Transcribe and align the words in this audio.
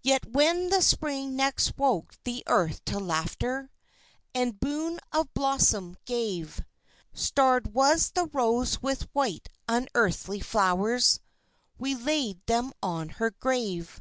Yet 0.00 0.26
when 0.26 0.70
the 0.70 0.80
Spring 0.80 1.34
next 1.34 1.76
woke 1.76 2.14
the 2.22 2.44
earth 2.46 2.84
to 2.84 3.00
laughter 3.00 3.72
And 4.32 4.60
boon 4.60 5.00
of 5.10 5.34
blossom 5.34 5.96
gave, 6.04 6.62
Starred 7.12 7.74
was 7.74 8.12
the 8.12 8.26
rose 8.28 8.80
with 8.80 9.12
white, 9.12 9.48
unearthly 9.66 10.38
flowers 10.38 11.18
We 11.78 11.96
laid 11.96 12.46
them 12.46 12.74
on 12.80 13.08
her 13.18 13.32
grave. 13.32 14.00